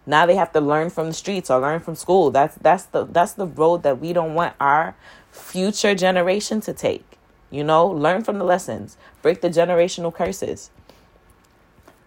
Now 0.07 0.27
they 0.27 0.35
have 0.35 0.53
to 0.53 0.61
learn 0.61 0.91
from 0.91 1.09
the 1.09 1.13
streets 1.13 1.51
or 1.51 1.61
learn 1.61 1.81
from 1.81 1.95
school. 1.95 2.31
That's 2.31 2.57
that's 2.57 2.85
the 2.87 3.05
that's 3.05 3.35
the 3.35 3.47
road 3.47 3.83
that 3.83 4.01
we 4.01 4.13
don't 4.13 4.35
want 4.35 4.55
our 4.59 4.97
future 5.31 5.95
generation 5.95 6.61
to 6.63 6.73
take. 6.73 7.05
You 7.51 7.65
know, 7.65 7.87
learn 7.87 8.25
from 8.25 8.39
the 8.39 8.45
lessons, 8.45 8.97
break 9.23 9.41
the 9.41 9.51
generational 9.51 10.15
curses. 10.15 10.71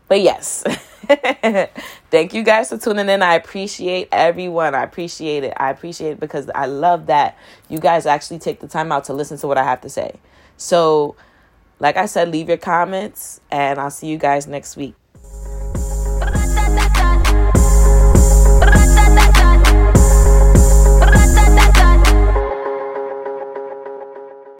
But 0.07 0.21
yes, 0.21 0.63
thank 2.11 2.33
you 2.33 2.43
guys 2.43 2.69
for 2.69 2.77
tuning 2.77 3.09
in. 3.09 3.21
I 3.21 3.35
appreciate 3.35 4.09
everyone. 4.11 4.75
I 4.75 4.83
appreciate 4.83 5.43
it. 5.43 5.53
I 5.57 5.69
appreciate 5.69 6.11
it 6.11 6.19
because 6.19 6.49
I 6.53 6.65
love 6.65 7.07
that 7.07 7.37
you 7.69 7.79
guys 7.79 8.05
actually 8.05 8.39
take 8.39 8.59
the 8.59 8.67
time 8.67 8.91
out 8.91 9.05
to 9.05 9.13
listen 9.13 9.37
to 9.39 9.47
what 9.47 9.57
I 9.57 9.63
have 9.63 9.81
to 9.81 9.89
say. 9.89 10.19
So, 10.57 11.15
like 11.79 11.97
I 11.97 12.05
said, 12.05 12.29
leave 12.29 12.47
your 12.47 12.57
comments 12.57 13.41
and 13.51 13.79
I'll 13.79 13.91
see 13.91 14.07
you 14.07 14.17
guys 14.17 14.47
next 14.47 14.77
week. 14.77 14.95